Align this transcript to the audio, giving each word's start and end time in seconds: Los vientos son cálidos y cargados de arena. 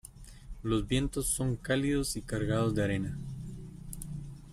Los 0.63 0.87
vientos 0.87 1.27
son 1.27 1.57
cálidos 1.57 2.15
y 2.17 2.23
cargados 2.23 2.73
de 2.73 2.83
arena. 2.83 3.15